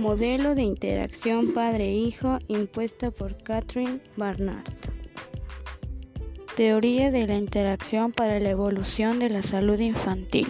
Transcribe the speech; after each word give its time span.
Modelo 0.00 0.54
de 0.54 0.62
interacción 0.62 1.52
padre-hijo 1.52 2.38
impuesta 2.48 3.10
por 3.10 3.36
Catherine 3.42 4.00
Barnard. 4.16 4.64
Teoría 6.56 7.10
de 7.10 7.26
la 7.26 7.36
interacción 7.36 8.10
para 8.10 8.40
la 8.40 8.48
evolución 8.48 9.18
de 9.18 9.28
la 9.28 9.42
salud 9.42 9.78
infantil. 9.78 10.46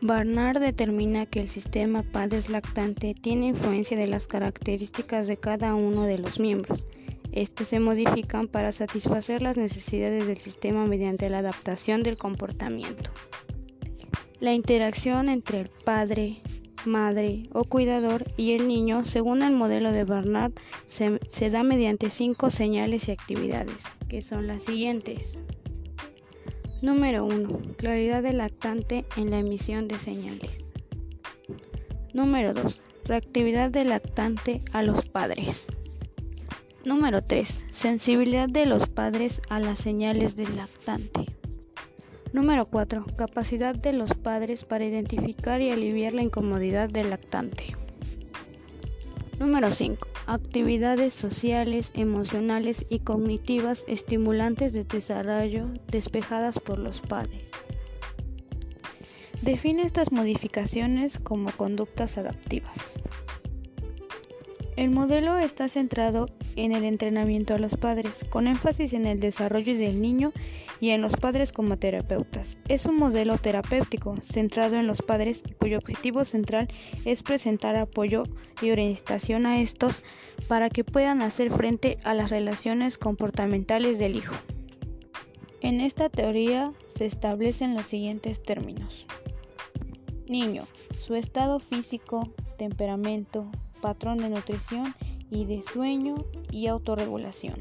Barnard 0.00 0.60
determina 0.60 1.26
que 1.26 1.40
el 1.40 1.48
sistema 1.48 2.04
padres 2.04 2.48
lactante 2.48 3.12
tiene 3.20 3.46
influencia 3.46 3.96
de 3.96 4.06
las 4.06 4.28
características 4.28 5.26
de 5.26 5.38
cada 5.38 5.74
uno 5.74 6.04
de 6.04 6.18
los 6.18 6.38
miembros. 6.38 6.86
Estos 7.32 7.66
se 7.66 7.80
modifican 7.80 8.46
para 8.46 8.70
satisfacer 8.70 9.42
las 9.42 9.56
necesidades 9.56 10.28
del 10.28 10.38
sistema 10.38 10.86
mediante 10.86 11.28
la 11.28 11.38
adaptación 11.38 12.04
del 12.04 12.18
comportamiento. 12.18 13.10
La 14.42 14.54
interacción 14.54 15.28
entre 15.28 15.60
el 15.60 15.68
padre, 15.68 16.42
madre 16.84 17.44
o 17.52 17.62
cuidador 17.62 18.24
y 18.36 18.54
el 18.54 18.66
niño, 18.66 19.04
según 19.04 19.40
el 19.40 19.52
modelo 19.54 19.92
de 19.92 20.02
Barnard, 20.02 20.50
se, 20.88 21.20
da 21.48 21.62
mediante 21.62 22.10
cinco 22.10 22.50
señales 22.50 23.06
y 23.06 23.12
actividades, 23.12 23.76
que 24.08 24.20
son 24.20 24.48
las 24.48 24.64
siguientes. 24.64 25.38
Número 26.82 27.24
1. 27.24 27.76
Claridad 27.78 28.24
del 28.24 28.38
lactante 28.38 29.04
en 29.16 29.30
la 29.30 29.38
emisión 29.38 29.86
de 29.86 30.00
señales. 30.00 30.50
Número 32.12 32.52
2. 32.52 32.82
Reactividad 33.04 33.70
del 33.70 33.90
lactante 33.90 34.60
a 34.72 34.82
los 34.82 35.06
padres. 35.06 35.68
Número 36.84 37.22
3. 37.22 37.62
Sensibilidad 37.70 38.48
de 38.48 38.66
los 38.66 38.88
padres 38.88 39.40
a 39.48 39.60
las 39.60 39.78
señales 39.78 40.34
del 40.34 40.56
lactante. 40.56 41.31
Número 42.32 42.64
4. 42.64 43.04
Capacidad 43.14 43.74
de 43.74 43.92
los 43.92 44.14
padres 44.14 44.64
para 44.64 44.86
identificar 44.86 45.60
y 45.60 45.70
aliviar 45.70 46.14
la 46.14 46.22
incomodidad 46.22 46.88
del 46.88 47.10
lactante. 47.10 47.64
Número 49.38 49.70
5. 49.70 50.08
Actividades 50.26 51.12
sociales, 51.12 51.90
emocionales 51.92 52.86
y 52.88 53.00
cognitivas 53.00 53.84
estimulantes 53.86 54.72
de 54.72 54.84
desarrollo 54.84 55.68
despejadas 55.88 56.58
por 56.58 56.78
los 56.78 57.00
padres. 57.00 57.42
Define 59.42 59.82
estas 59.82 60.10
modificaciones 60.10 61.18
como 61.18 61.50
conductas 61.52 62.16
adaptivas. 62.16 62.94
El 64.74 64.90
modelo 64.90 65.38
está 65.38 65.68
centrado 65.68 66.30
en 66.56 66.72
el 66.72 66.84
entrenamiento 66.84 67.54
a 67.54 67.58
los 67.58 67.76
padres, 67.76 68.24
con 68.30 68.46
énfasis 68.46 68.94
en 68.94 69.06
el 69.06 69.20
desarrollo 69.20 69.76
del 69.76 70.00
niño 70.00 70.32
y 70.80 70.90
en 70.90 71.02
los 71.02 71.14
padres 71.16 71.52
como 71.52 71.78
terapeutas. 71.78 72.56
Es 72.68 72.86
un 72.86 72.96
modelo 72.96 73.36
terapéutico 73.36 74.16
centrado 74.22 74.76
en 74.76 74.86
los 74.86 75.02
padres 75.02 75.42
cuyo 75.58 75.76
objetivo 75.76 76.24
central 76.24 76.68
es 77.04 77.22
presentar 77.22 77.76
apoyo 77.76 78.22
y 78.62 78.70
orientación 78.70 79.44
a 79.44 79.60
estos 79.60 80.02
para 80.48 80.70
que 80.70 80.84
puedan 80.84 81.20
hacer 81.20 81.50
frente 81.50 81.98
a 82.02 82.14
las 82.14 82.30
relaciones 82.30 82.96
comportamentales 82.96 83.98
del 83.98 84.16
hijo. 84.16 84.34
En 85.60 85.82
esta 85.82 86.08
teoría 86.08 86.72
se 86.86 87.04
establecen 87.04 87.74
los 87.74 87.86
siguientes 87.86 88.42
términos. 88.42 89.04
Niño, 90.26 90.64
su 90.98 91.14
estado 91.14 91.60
físico, 91.60 92.32
temperamento, 92.56 93.50
patrón 93.82 94.16
de 94.16 94.30
nutrición 94.30 94.94
y 95.30 95.44
de 95.44 95.62
sueño 95.62 96.14
y 96.50 96.68
autorregulación. 96.68 97.56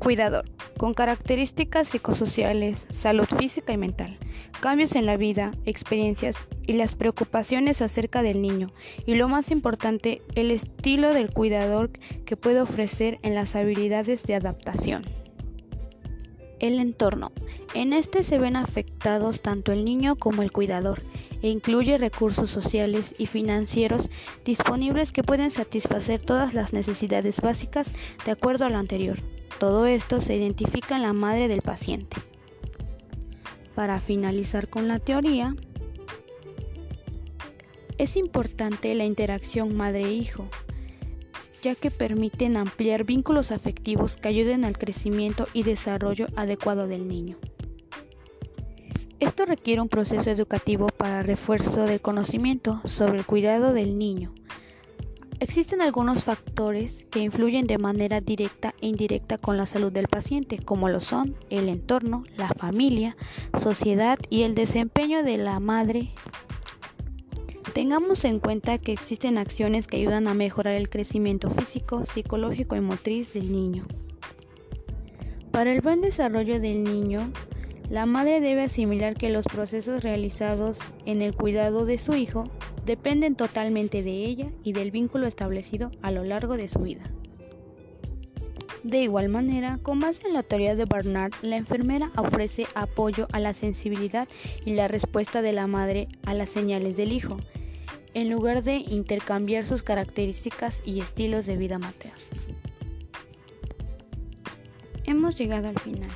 Cuidador, 0.00 0.46
con 0.78 0.94
características 0.94 1.88
psicosociales, 1.88 2.86
salud 2.90 3.26
física 3.26 3.74
y 3.74 3.76
mental, 3.76 4.18
cambios 4.60 4.96
en 4.96 5.04
la 5.04 5.18
vida, 5.18 5.52
experiencias 5.66 6.36
y 6.66 6.72
las 6.72 6.94
preocupaciones 6.94 7.82
acerca 7.82 8.22
del 8.22 8.40
niño 8.40 8.68
y 9.06 9.16
lo 9.16 9.28
más 9.28 9.50
importante, 9.50 10.22
el 10.34 10.50
estilo 10.50 11.12
del 11.12 11.30
cuidador 11.32 11.90
que 12.24 12.36
puede 12.36 12.62
ofrecer 12.62 13.18
en 13.22 13.34
las 13.34 13.54
habilidades 13.54 14.22
de 14.22 14.36
adaptación. 14.36 15.02
El 16.60 16.78
entorno. 16.78 17.32
En 17.74 17.92
este 17.92 18.22
se 18.22 18.38
ven 18.38 18.56
afectados 18.56 19.42
tanto 19.42 19.72
el 19.72 19.84
niño 19.84 20.16
como 20.16 20.42
el 20.42 20.50
cuidador 20.50 21.02
e 21.42 21.48
incluye 21.48 21.98
recursos 21.98 22.50
sociales 22.50 23.14
y 23.18 23.26
financieros 23.26 24.10
disponibles 24.44 25.12
que 25.12 25.22
pueden 25.22 25.50
satisfacer 25.50 26.20
todas 26.20 26.54
las 26.54 26.72
necesidades 26.72 27.40
básicas 27.40 27.92
de 28.24 28.32
acuerdo 28.32 28.66
a 28.66 28.70
lo 28.70 28.78
anterior. 28.78 29.18
Todo 29.58 29.86
esto 29.86 30.20
se 30.20 30.36
identifica 30.36 30.96
en 30.96 31.02
la 31.02 31.12
madre 31.12 31.48
del 31.48 31.62
paciente. 31.62 32.16
Para 33.74 34.00
finalizar 34.00 34.68
con 34.68 34.88
la 34.88 34.98
teoría, 34.98 35.54
es 37.98 38.16
importante 38.16 38.94
la 38.94 39.04
interacción 39.04 39.76
madre-hijo, 39.76 40.48
ya 41.60 41.74
que 41.74 41.90
permiten 41.90 42.56
ampliar 42.56 43.04
vínculos 43.04 43.52
afectivos 43.52 44.16
que 44.16 44.28
ayuden 44.28 44.64
al 44.64 44.78
crecimiento 44.78 45.46
y 45.52 45.62
desarrollo 45.62 46.28
adecuado 46.36 46.86
del 46.86 47.06
niño. 47.06 47.36
Esto 49.20 49.44
requiere 49.44 49.82
un 49.82 49.90
proceso 49.90 50.30
educativo 50.30 50.88
para 50.88 51.22
refuerzo 51.22 51.84
del 51.84 52.00
conocimiento 52.00 52.80
sobre 52.86 53.18
el 53.18 53.26
cuidado 53.26 53.74
del 53.74 53.98
niño. 53.98 54.32
Existen 55.40 55.82
algunos 55.82 56.24
factores 56.24 57.04
que 57.10 57.20
influyen 57.20 57.66
de 57.66 57.76
manera 57.76 58.22
directa 58.22 58.74
e 58.80 58.86
indirecta 58.86 59.36
con 59.36 59.58
la 59.58 59.66
salud 59.66 59.92
del 59.92 60.08
paciente, 60.08 60.58
como 60.58 60.88
lo 60.88 61.00
son 61.00 61.36
el 61.50 61.68
entorno, 61.68 62.24
la 62.38 62.48
familia, 62.48 63.14
sociedad 63.58 64.18
y 64.30 64.42
el 64.42 64.54
desempeño 64.54 65.22
de 65.22 65.36
la 65.36 65.60
madre. 65.60 66.14
Tengamos 67.74 68.24
en 68.24 68.40
cuenta 68.40 68.78
que 68.78 68.92
existen 68.92 69.36
acciones 69.36 69.86
que 69.86 69.98
ayudan 69.98 70.28
a 70.28 70.34
mejorar 70.34 70.74
el 70.74 70.88
crecimiento 70.88 71.50
físico, 71.50 72.06
psicológico 72.06 72.74
y 72.74 72.80
motriz 72.80 73.34
del 73.34 73.52
niño. 73.52 73.86
Para 75.50 75.72
el 75.72 75.82
buen 75.82 76.00
desarrollo 76.00 76.58
del 76.58 76.84
niño, 76.84 77.32
la 77.90 78.06
madre 78.06 78.40
debe 78.40 78.62
asimilar 78.62 79.16
que 79.16 79.30
los 79.30 79.46
procesos 79.46 80.04
realizados 80.04 80.78
en 81.06 81.22
el 81.22 81.34
cuidado 81.34 81.86
de 81.86 81.98
su 81.98 82.14
hijo 82.14 82.44
dependen 82.86 83.34
totalmente 83.34 84.04
de 84.04 84.24
ella 84.24 84.48
y 84.62 84.72
del 84.72 84.92
vínculo 84.92 85.26
establecido 85.26 85.90
a 86.00 86.12
lo 86.12 86.22
largo 86.22 86.56
de 86.56 86.68
su 86.68 86.78
vida. 86.78 87.02
De 88.84 89.02
igual 89.02 89.28
manera, 89.28 89.80
con 89.82 89.98
base 89.98 90.28
en 90.28 90.34
la 90.34 90.44
teoría 90.44 90.76
de 90.76 90.84
Barnard, 90.84 91.32
la 91.42 91.56
enfermera 91.56 92.12
ofrece 92.16 92.66
apoyo 92.74 93.26
a 93.32 93.40
la 93.40 93.54
sensibilidad 93.54 94.28
y 94.64 94.74
la 94.74 94.86
respuesta 94.86 95.42
de 95.42 95.52
la 95.52 95.66
madre 95.66 96.08
a 96.24 96.32
las 96.32 96.48
señales 96.48 96.96
del 96.96 97.12
hijo, 97.12 97.38
en 98.14 98.30
lugar 98.30 98.62
de 98.62 98.76
intercambiar 98.76 99.64
sus 99.64 99.82
características 99.82 100.80
y 100.86 101.00
estilos 101.00 101.44
de 101.44 101.56
vida 101.56 101.80
materna. 101.80 102.16
Hemos 105.04 105.36
llegado 105.36 105.68
al 105.68 105.78
final. 105.80 106.08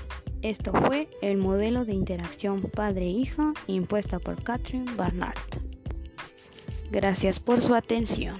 Esto 0.44 0.72
fue 0.74 1.08
el 1.22 1.38
modelo 1.38 1.86
de 1.86 1.94
interacción 1.94 2.60
padre-hija 2.60 3.54
impuesta 3.66 4.18
por 4.18 4.42
Catherine 4.42 4.92
Barnard. 4.94 5.38
Gracias 6.90 7.40
por 7.40 7.62
su 7.62 7.74
atención. 7.74 8.36